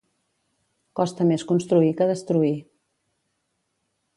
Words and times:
Costa 0.99 1.27
més 1.33 1.45
construir 1.51 1.91
que 1.99 2.07
destruir 2.13 2.53